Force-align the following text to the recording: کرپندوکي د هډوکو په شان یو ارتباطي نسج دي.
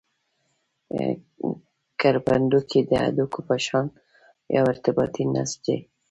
کرپندوکي 1.99 2.79
د 2.89 2.91
هډوکو 3.03 3.39
په 3.47 3.55
شان 3.65 3.87
یو 4.55 4.63
ارتباطي 4.73 5.23
نسج 5.33 5.59
دي. 5.65 5.77